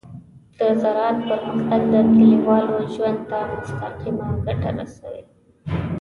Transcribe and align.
د 0.59 0.59
زراعت 0.81 1.17
پرمختګ 1.29 1.81
د 1.93 1.95
کليوالو 2.15 2.75
ژوند 2.93 3.19
ته 3.29 3.37
مستقیمه 3.57 4.27
ګټه 4.45 4.69
رسوي. 4.77 5.21